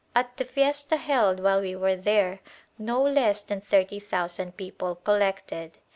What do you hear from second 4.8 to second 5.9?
collected.